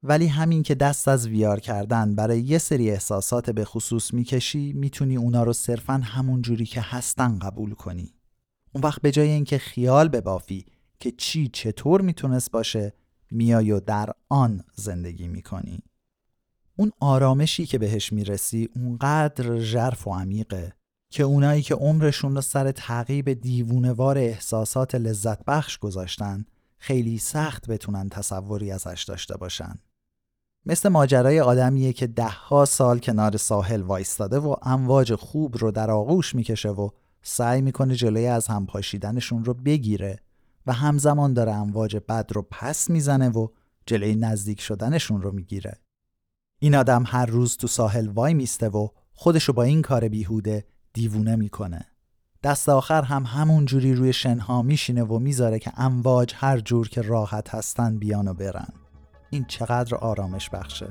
ولی 0.09 0.27
همین 0.27 0.63
که 0.63 0.75
دست 0.75 1.09
از 1.09 1.29
ویار 1.29 1.61
کردن 1.61 2.15
برای 2.15 2.41
یه 2.41 2.59
سری 2.59 2.91
احساسات 2.91 3.51
به 3.51 3.65
خصوص 3.65 4.15
می‌کشی 4.15 4.73
می‌تونی 4.73 5.17
اونا 5.17 5.43
رو 5.43 5.53
صرفا 5.53 5.93
همون 5.93 6.43
جوری 6.43 6.67
که 6.67 6.81
هستن 6.81 7.39
قبول 7.39 7.75
کنی. 7.75 8.15
اون 8.73 8.85
وقت 8.85 9.03
به 9.03 9.11
جای 9.11 9.29
اینکه 9.29 9.59
خیال 9.59 10.09
ببافی 10.09 10.67
که 11.01 11.11
چی 11.11 11.49
چطور 11.49 12.01
می‌تونست 12.01 12.51
باشه 12.51 12.93
میای 13.31 13.71
و 13.71 13.81
در 13.81 14.11
آن 14.29 14.65
زندگی 14.75 15.29
می‌کنی. 15.29 15.83
اون 16.77 16.93
آرامشی 17.01 17.67
که 17.67 17.79
بهش 17.79 18.13
می‌رسی 18.13 18.69
اونقدر 18.77 19.59
ژرف 19.59 20.07
و 20.07 20.15
عمیقه 20.15 20.73
که 21.11 21.23
اونایی 21.23 21.63
که 21.63 21.75
عمرشون 21.75 22.35
رو 22.35 22.41
سر 22.41 22.71
تعقیب 22.71 23.33
دیوونوار 23.33 24.19
احساسات 24.19 24.95
لذت 24.95 25.45
بخش 25.45 25.79
گذاشتن 25.79 26.45
خیلی 26.79 27.19
سخت 27.19 27.67
بتونن 27.67 28.09
تصوری 28.09 28.71
ازش 28.71 29.05
داشته 29.09 29.37
باشن. 29.37 29.79
مثل 30.69 30.89
ماجرای 30.89 31.41
آدمیه 31.41 31.93
که 31.93 32.07
دهها 32.07 32.65
سال 32.65 32.99
کنار 32.99 33.37
ساحل 33.37 33.83
وایستاده 33.83 34.39
و 34.39 34.57
امواج 34.63 35.15
خوب 35.15 35.57
رو 35.59 35.71
در 35.71 35.91
آغوش 35.91 36.35
می‌کشه 36.35 36.69
و 36.69 36.89
سعی 37.23 37.63
می‌کنه 37.63 37.95
جلوی 37.95 38.27
از 38.27 38.47
هم 38.47 38.67
پاشیدنشون 38.67 39.45
رو 39.45 39.55
بگیره 39.55 40.19
و 40.67 40.73
همزمان 40.73 41.35
داره 41.35 41.53
امواج 41.53 41.97
بد 42.09 42.31
رو 42.33 42.47
پس 42.51 42.91
می‌زنه 42.91 43.29
و 43.29 43.49
جلوی 43.87 44.15
نزدیک 44.15 44.61
شدنشون 44.61 45.23
رو 45.23 45.33
می‌گیره. 45.33 45.79
این 46.59 46.75
آدم 46.75 47.05
هر 47.07 47.27
روز 47.27 47.57
تو 47.57 47.67
ساحل 47.67 48.09
وای 48.09 48.35
میسته 48.35 48.69
و 48.69 48.89
خودشو 49.15 49.53
با 49.53 49.63
این 49.63 49.83
کار 49.83 50.09
بیهوده 50.09 50.65
دیوونه 50.93 51.37
می‌کنه 51.37 51.87
دست 52.43 52.69
آخر 52.69 53.03
هم 53.03 53.25
همون 53.27 53.65
جوری 53.65 53.95
روی 53.95 54.13
شنها 54.13 54.63
میشینه 54.63 55.05
و 55.05 55.19
می‌ذاره 55.19 55.59
که 55.59 55.73
امواج 55.77 56.33
هر 56.37 56.61
جور 56.61 56.89
که 56.89 57.03
راحت 57.03 57.55
هستن 57.55 57.99
بیان 57.99 58.29
و 58.29 58.35
برن 58.35 58.86
این 59.37 59.45
چقدر 59.45 59.95
آرامش 59.95 60.51
بخشه. 60.51 60.89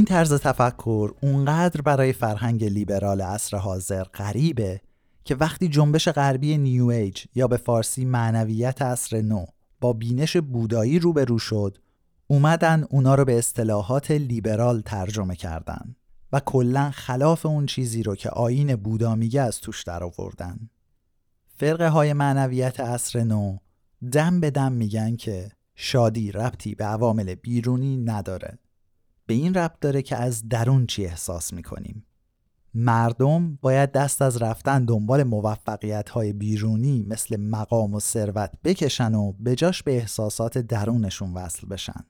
این 0.00 0.06
طرز 0.06 0.34
تفکر 0.34 1.12
اونقدر 1.22 1.80
برای 1.80 2.12
فرهنگ 2.12 2.64
لیبرال 2.64 3.20
عصر 3.20 3.56
حاضر 3.56 4.02
غریبه 4.02 4.80
که 5.24 5.34
وقتی 5.34 5.68
جنبش 5.68 6.08
غربی 6.08 6.58
نیو 6.58 6.86
ایج 6.86 7.24
یا 7.34 7.48
به 7.48 7.56
فارسی 7.56 8.04
معنویت 8.04 8.82
عصر 8.82 9.20
نو 9.20 9.44
با 9.80 9.92
بینش 9.92 10.36
بودایی 10.36 10.98
روبرو 10.98 11.38
شد 11.38 11.78
اومدن 12.26 12.84
اونا 12.90 13.14
رو 13.14 13.24
به 13.24 13.38
اصطلاحات 13.38 14.10
لیبرال 14.10 14.80
ترجمه 14.80 15.36
کردن 15.36 15.96
و 16.32 16.40
کلا 16.40 16.90
خلاف 16.90 17.46
اون 17.46 17.66
چیزی 17.66 18.02
رو 18.02 18.16
که 18.16 18.30
آین 18.30 18.76
بودا 18.76 19.14
میگه 19.14 19.40
از 19.40 19.60
توش 19.60 19.82
در 19.82 20.04
آوردن. 20.04 20.70
فرقه 21.56 21.88
های 21.88 22.12
معنویت 22.12 22.80
عصر 22.80 23.24
نو 23.24 23.56
دم 24.12 24.40
به 24.40 24.50
دم 24.50 24.72
میگن 24.72 25.16
که 25.16 25.50
شادی 25.74 26.32
ربطی 26.32 26.74
به 26.74 26.84
عوامل 26.84 27.34
بیرونی 27.34 27.96
نداره. 27.96 28.58
به 29.30 29.34
این 29.34 29.54
ربط 29.54 29.80
داره 29.80 30.02
که 30.02 30.16
از 30.16 30.48
درون 30.48 30.86
چی 30.86 31.06
احساس 31.06 31.52
می‌کنیم. 31.52 32.06
مردم 32.74 33.56
باید 33.56 33.92
دست 33.92 34.22
از 34.22 34.42
رفتن 34.42 34.84
دنبال 34.84 35.22
موفقیت 35.22 36.08
های 36.08 36.32
بیرونی 36.32 37.02
مثل 37.08 37.36
مقام 37.36 37.94
و 37.94 38.00
ثروت 38.00 38.52
بکشن 38.64 39.14
و 39.14 39.32
بجاش 39.32 39.82
به 39.82 39.96
احساسات 39.96 40.58
درونشون 40.58 41.34
وصل 41.34 41.66
بشن. 41.66 42.04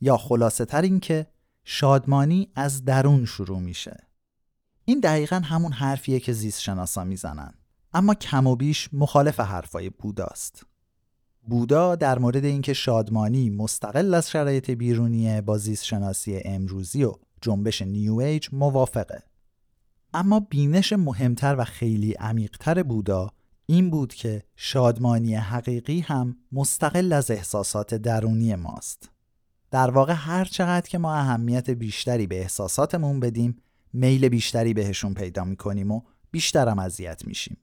یا 0.00 0.16
خلاصه 0.16 0.64
تر 0.64 0.82
این 0.82 1.00
که 1.00 1.26
شادمانی 1.64 2.48
از 2.54 2.84
درون 2.84 3.24
شروع 3.24 3.60
میشه. 3.60 3.96
این 4.84 5.00
دقیقا 5.00 5.36
همون 5.36 5.72
حرفیه 5.72 6.20
که 6.20 6.32
زیست 6.32 6.60
شناسا 6.60 7.04
می‌زنن. 7.04 7.54
اما 7.92 8.14
کم 8.14 8.46
و 8.46 8.56
بیش 8.56 8.88
مخالف 8.92 9.40
حرفای 9.40 9.90
بوداست. 9.90 10.66
بودا 11.48 11.94
در 11.94 12.18
مورد 12.18 12.44
اینکه 12.44 12.72
شادمانی 12.72 13.50
مستقل 13.50 14.14
از 14.14 14.30
شرایط 14.30 14.70
بیرونیه 14.70 15.40
با 15.40 15.58
زیست 15.58 15.84
شناسی 15.84 16.40
امروزی 16.44 17.04
و 17.04 17.12
جنبش 17.42 17.82
نیو 17.82 18.14
ایج 18.14 18.48
موافقه. 18.52 19.22
اما 20.14 20.40
بینش 20.40 20.92
مهمتر 20.92 21.56
و 21.58 21.64
خیلی 21.64 22.12
عمیقتر 22.12 22.82
بودا 22.82 23.30
این 23.66 23.90
بود 23.90 24.14
که 24.14 24.42
شادمانی 24.56 25.34
حقیقی 25.34 26.00
هم 26.00 26.36
مستقل 26.52 27.12
از 27.12 27.30
احساسات 27.30 27.94
درونی 27.94 28.54
ماست. 28.54 29.10
در 29.70 29.90
واقع 29.90 30.12
هر 30.16 30.44
چقدر 30.44 30.88
که 30.88 30.98
ما 30.98 31.14
اهمیت 31.14 31.70
بیشتری 31.70 32.26
به 32.26 32.40
احساساتمون 32.40 33.20
بدیم 33.20 33.62
میل 33.92 34.28
بیشتری 34.28 34.74
بهشون 34.74 35.14
پیدا 35.14 35.44
می‌کنیم 35.44 35.90
و 35.90 36.00
بیشترم 36.30 36.78
اذیت 36.78 37.26
میشیم. 37.26 37.56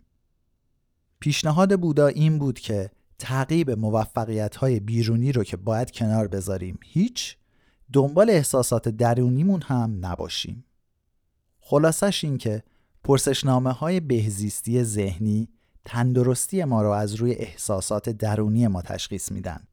پیشنهاد 1.20 1.80
بودا 1.80 2.08
این 2.08 2.40
بود 2.40 2.60
که 2.60 2.92
تعقیب 3.20 3.72
موفقیت 3.72 4.56
های 4.56 4.80
بیرونی 4.80 5.32
رو 5.32 5.44
که 5.44 5.58
باید 5.58 5.92
کنار 5.92 6.28
بذاریم 6.28 6.80
هیچ 6.84 7.38
دنبال 7.94 8.30
احساسات 8.30 8.90
درونیمون 8.90 9.62
هم 9.62 9.98
نباشیم 10.02 10.66
خلاصش 11.60 12.24
این 12.24 12.38
که 12.38 12.64
پرسشنامه 13.04 13.72
های 13.72 14.00
بهزیستی 14.00 14.84
ذهنی 14.84 15.50
تندرستی 15.86 16.64
ما 16.64 16.82
رو 16.82 16.90
از 16.90 17.16
روی 17.16 17.32
احساسات 17.32 18.10
درونی 18.10 18.68
ما 18.68 18.82
تشخیص 18.82 19.32
میدن 19.32 19.68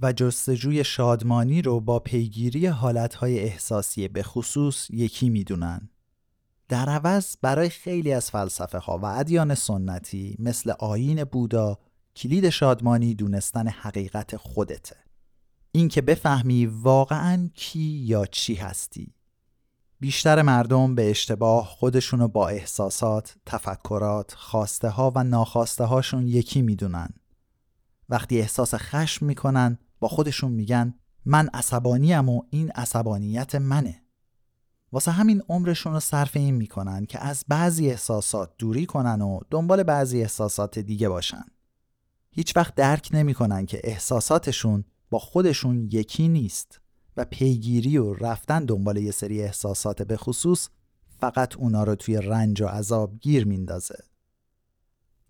و 0.00 0.12
جستجوی 0.12 0.84
شادمانی 0.84 1.62
رو 1.62 1.80
با 1.80 1.98
پیگیری 1.98 2.66
حالتهای 2.66 3.40
احساسی 3.40 4.08
به 4.08 4.22
خصوص 4.22 4.90
یکی 4.90 5.30
می‌دونن. 5.30 5.90
در 6.68 6.88
عوض 6.88 7.36
برای 7.42 7.68
خیلی 7.68 8.12
از 8.12 8.30
فلسفه 8.30 8.78
ها 8.78 8.98
و 8.98 9.04
ادیان 9.04 9.54
سنتی 9.54 10.36
مثل 10.38 10.70
آین 10.78 11.24
بودا 11.24 11.78
کلید 12.16 12.48
شادمانی 12.48 13.14
دونستن 13.14 13.68
حقیقت 13.68 14.36
خودته. 14.36 14.96
این 15.72 15.88
که 15.88 16.00
بفهمی 16.02 16.66
واقعا 16.66 17.50
کی 17.54 17.80
یا 17.80 18.26
چی 18.26 18.54
هستی. 18.54 19.14
بیشتر 20.00 20.42
مردم 20.42 20.94
به 20.94 21.10
اشتباه 21.10 21.66
خودشونو 21.66 22.28
با 22.28 22.48
احساسات، 22.48 23.36
تفکرات، 23.46 24.34
خواسته 24.34 24.88
ها 24.88 25.12
و 25.14 25.24
ناخواسته 25.24 25.84
هاشون 25.84 26.26
یکی 26.26 26.62
می‌دونن. 26.62 27.08
وقتی 28.08 28.40
احساس 28.40 28.74
خشم 28.74 29.26
می‌کنن 29.26 29.78
با 30.00 30.08
خودشون 30.08 30.52
میگن 30.52 30.94
من 31.24 31.48
عصبانیم 31.54 32.28
و 32.28 32.42
این 32.50 32.70
عصبانیت 32.70 33.54
منه 33.54 34.02
واسه 34.92 35.10
همین 35.10 35.42
عمرشون 35.48 35.92
رو 35.92 36.00
صرف 36.00 36.36
این 36.36 36.54
می‌کنن 36.54 37.06
که 37.06 37.18
از 37.18 37.44
بعضی 37.48 37.90
احساسات 37.90 38.54
دوری 38.58 38.86
کنن 38.86 39.22
و 39.22 39.40
دنبال 39.50 39.82
بعضی 39.82 40.20
احساسات 40.20 40.78
دیگه 40.78 41.08
باشن 41.08 41.44
هیچ 42.36 42.56
وقت 42.56 42.74
درک 42.74 43.08
نمی‌کنن 43.12 43.66
که 43.66 43.80
احساساتشون 43.84 44.84
با 45.10 45.18
خودشون 45.18 45.88
یکی 45.92 46.28
نیست 46.28 46.80
و 47.16 47.24
پیگیری 47.24 47.98
و 47.98 48.14
رفتن 48.14 48.64
دنبال 48.64 48.96
یه 48.96 49.10
سری 49.10 49.42
احساسات 49.42 50.02
به 50.02 50.16
خصوص 50.16 50.68
فقط 51.20 51.56
اونا 51.56 51.84
رو 51.84 51.94
توی 51.94 52.16
رنج 52.16 52.62
و 52.62 52.66
عذاب 52.66 53.18
گیر 53.20 53.46
میندازه 53.46 54.04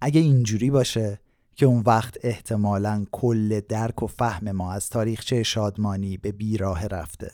اگه 0.00 0.20
اینجوری 0.20 0.70
باشه 0.70 1.20
که 1.54 1.66
اون 1.66 1.82
وقت 1.86 2.18
احتمالا 2.22 3.04
کل 3.12 3.60
درک 3.60 4.02
و 4.02 4.06
فهم 4.06 4.52
ما 4.52 4.72
از 4.72 4.88
تاریخچه 4.88 5.42
شادمانی 5.42 6.16
به 6.16 6.32
بیراه 6.32 6.86
رفته. 6.86 7.32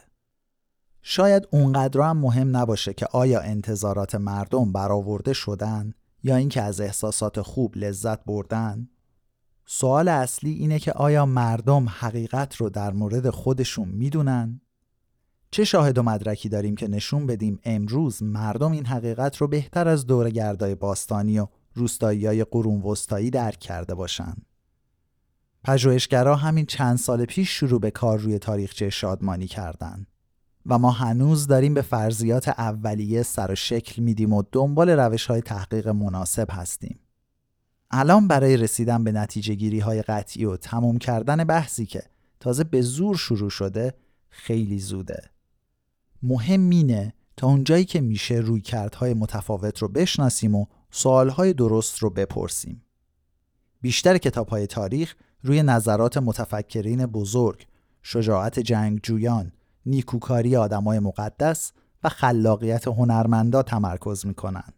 شاید 1.02 1.48
اونقدر 1.50 2.00
هم 2.00 2.16
مهم 2.16 2.56
نباشه 2.56 2.94
که 2.94 3.06
آیا 3.06 3.40
انتظارات 3.40 4.14
مردم 4.14 4.72
برآورده 4.72 5.32
شدن 5.32 5.94
یا 6.22 6.36
اینکه 6.36 6.62
از 6.62 6.80
احساسات 6.80 7.40
خوب 7.40 7.76
لذت 7.76 8.24
بردن؟ 8.24 8.88
سوال 9.74 10.08
اصلی 10.08 10.52
اینه 10.52 10.78
که 10.78 10.92
آیا 10.92 11.26
مردم 11.26 11.88
حقیقت 11.88 12.56
رو 12.56 12.70
در 12.70 12.92
مورد 12.92 13.30
خودشون 13.30 13.88
می‌دونن؟ 13.88 14.60
چه 15.50 15.64
شاهد 15.64 15.98
و 15.98 16.02
مدرکی 16.02 16.48
داریم 16.48 16.76
که 16.76 16.88
نشون 16.88 17.26
بدیم 17.26 17.58
امروز 17.64 18.22
مردم 18.22 18.72
این 18.72 18.86
حقیقت 18.86 19.36
رو 19.36 19.48
بهتر 19.48 19.88
از 19.88 20.06
دور 20.06 20.30
گردای 20.30 20.74
باستانی 20.74 21.38
و 21.38 21.46
روستایی 21.74 22.26
های 22.26 22.44
قرون 22.44 22.82
وسطایی 22.82 23.30
درک 23.30 23.58
کرده 23.58 23.94
باشند. 23.94 24.46
پژوهشگرا 25.64 26.36
همین 26.36 26.66
چند 26.66 26.98
سال 26.98 27.24
پیش 27.24 27.50
شروع 27.50 27.80
به 27.80 27.90
کار 27.90 28.18
روی 28.18 28.38
تاریخچه 28.38 28.90
شادمانی 28.90 29.46
کردند 29.46 30.06
و 30.66 30.78
ما 30.78 30.90
هنوز 30.90 31.46
داریم 31.46 31.74
به 31.74 31.82
فرضیات 31.82 32.48
اولیه 32.48 33.22
سر 33.22 33.52
و 33.52 33.54
شکل 33.54 34.02
میدیم 34.02 34.32
و 34.32 34.42
دنبال 34.52 34.90
روش 34.90 35.26
های 35.26 35.40
تحقیق 35.40 35.88
مناسب 35.88 36.48
هستیم. 36.50 37.01
الان 37.92 38.28
برای 38.28 38.56
رسیدن 38.56 39.04
به 39.04 39.12
نتیجه 39.12 39.54
گیری 39.54 39.78
های 39.78 40.02
قطعی 40.02 40.44
و 40.44 40.56
تموم 40.56 40.98
کردن 40.98 41.44
بحثی 41.44 41.86
که 41.86 42.02
تازه 42.40 42.64
به 42.64 42.80
زور 42.80 43.16
شروع 43.16 43.50
شده 43.50 43.94
خیلی 44.28 44.78
زوده. 44.78 45.22
مهم 46.22 46.70
اینه 46.70 47.14
تا 47.36 47.46
اونجایی 47.46 47.84
که 47.84 48.00
میشه 48.00 48.34
روی 48.34 48.60
کردهای 48.60 49.14
متفاوت 49.14 49.78
رو 49.78 49.88
بشناسیم 49.88 50.54
و 50.54 50.66
سوالهای 50.90 51.52
درست 51.52 51.98
رو 51.98 52.10
بپرسیم. 52.10 52.82
بیشتر 53.80 54.18
کتاب 54.18 54.48
های 54.48 54.66
تاریخ 54.66 55.14
روی 55.42 55.62
نظرات 55.62 56.16
متفکرین 56.16 57.06
بزرگ، 57.06 57.66
شجاعت 58.02 58.58
جنگجویان، 58.58 59.52
نیکوکاری 59.86 60.56
آدمای 60.56 60.98
مقدس 60.98 61.72
و 62.04 62.08
خلاقیت 62.08 62.88
هنرمندا 62.88 63.62
تمرکز 63.62 64.26
می‌کنن. 64.26 64.72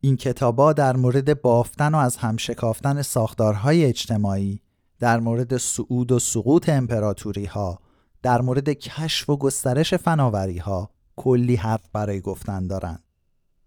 این 0.00 0.16
کتابا 0.16 0.72
در 0.72 0.96
مورد 0.96 1.42
بافتن 1.42 1.94
و 1.94 1.98
از 1.98 2.16
هم 2.16 2.36
شکافتن 2.36 3.02
ساختارهای 3.02 3.84
اجتماعی، 3.84 4.60
در 4.98 5.20
مورد 5.20 5.56
صعود 5.56 6.12
و 6.12 6.18
سقوط 6.18 6.68
امپراتوری 6.68 7.44
ها، 7.44 7.78
در 8.22 8.40
مورد 8.40 8.68
کشف 8.68 9.30
و 9.30 9.36
گسترش 9.36 9.94
فناوری 9.94 10.58
ها 10.58 10.90
کلی 11.16 11.56
حرف 11.56 11.88
برای 11.92 12.20
گفتن 12.20 12.66
دارند. 12.66 13.02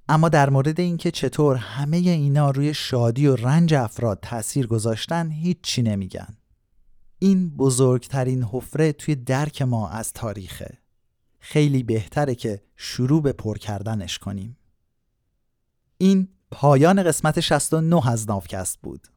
اما 0.09 0.29
در 0.29 0.49
مورد 0.49 0.79
اینکه 0.79 1.11
چطور 1.11 1.55
همه 1.55 1.97
اینا 1.97 2.51
روی 2.51 2.73
شادی 2.73 3.27
و 3.27 3.35
رنج 3.35 3.73
افراد 3.73 4.19
تاثیر 4.21 4.67
گذاشتن 4.67 5.31
هیچی 5.31 5.81
نمیگن. 5.81 6.37
این 7.19 7.49
بزرگترین 7.49 8.43
حفره 8.43 8.91
توی 8.91 9.15
درک 9.15 9.61
ما 9.61 9.89
از 9.89 10.13
تاریخه. 10.13 10.77
خیلی 11.39 11.83
بهتره 11.83 12.35
که 12.35 12.61
شروع 12.75 13.21
به 13.21 13.31
پر 13.33 13.57
کردنش 13.57 14.17
کنیم. 14.17 14.57
این 16.01 16.27
پایان 16.51 17.03
قسمت 17.03 17.39
69 17.39 18.09
از 18.09 18.29
نافکست 18.29 18.79
بود. 18.81 19.07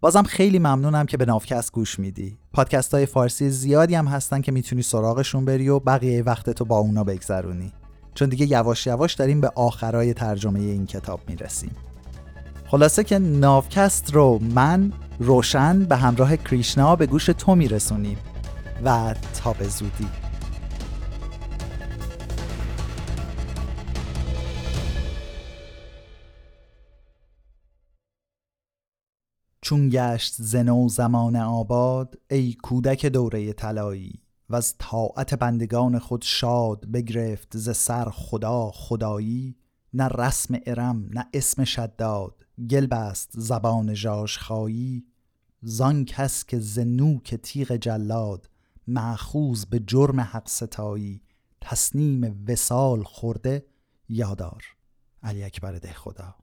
بازم 0.00 0.22
خیلی 0.22 0.58
ممنونم 0.58 1.06
که 1.06 1.16
به 1.16 1.24
نافکست 1.24 1.72
گوش 1.72 1.98
میدی. 1.98 2.38
پادکست 2.52 2.94
های 2.94 3.06
فارسی 3.06 3.50
زیادی 3.50 3.94
هم 3.94 4.06
هستن 4.06 4.40
که 4.40 4.52
می‌تونی 4.52 4.82
سراغشون 4.82 5.44
بری 5.44 5.68
و 5.68 5.78
بقیه 5.78 6.22
وقتتو 6.22 6.64
با 6.64 6.78
اونا 6.78 7.04
بگذرونی. 7.04 7.72
چون 8.14 8.28
دیگه 8.28 8.46
یواش 8.50 8.86
یواش 8.86 9.14
داریم 9.14 9.40
به 9.40 9.52
آخرای 9.54 10.14
ترجمه 10.14 10.60
این 10.60 10.86
کتاب 10.86 11.20
می‌رسیم 11.28 11.76
خلاصه 12.66 13.04
که 13.04 13.18
ناوکست 13.18 14.14
رو 14.14 14.38
من 14.38 14.92
روشن 15.18 15.84
به 15.84 15.96
همراه 15.96 16.36
کریشنا 16.36 16.96
به 16.96 17.06
گوش 17.06 17.26
تو 17.26 17.54
میرسونیم 17.54 18.18
و 18.84 19.14
تا 19.42 19.52
به 19.52 19.68
زودی 19.68 20.08
چون 29.66 29.88
گشت 29.88 30.34
زنو 30.38 30.88
زمان 30.88 31.36
آباد 31.36 32.18
ای 32.30 32.52
کودک 32.62 33.06
دوره 33.06 33.52
طلایی 33.52 34.22
و 34.50 34.56
از 34.56 34.74
طاعت 34.78 35.34
بندگان 35.34 35.98
خود 35.98 36.22
شاد 36.22 36.86
بگرفت 36.86 37.56
ز 37.56 37.76
سر 37.76 38.10
خدا 38.10 38.70
خدایی. 38.74 39.56
نه 39.94 40.08
رسم 40.08 40.58
ارم 40.66 41.08
نه 41.12 41.26
اسم 41.34 41.64
شداد 41.64 42.46
گل 42.70 42.86
بست 42.86 43.30
زبان 43.34 43.94
جاش 43.94 44.38
خایی 44.38 45.04
زان 45.62 46.04
کس 46.04 46.44
که 46.44 46.60
زنو 46.60 47.18
که 47.18 47.36
تیغ 47.36 47.72
جلاد 47.72 48.50
معخوز 48.86 49.66
به 49.66 49.80
جرم 49.86 50.20
حق 50.20 50.48
ستایی 50.48 51.22
تسنیم 51.60 52.44
وسال 52.48 53.02
خورده 53.02 53.66
یادار. 54.08 54.64
علی 55.22 55.44
اکبر 55.44 55.72
ده 55.72 55.92
خدا 55.92 56.34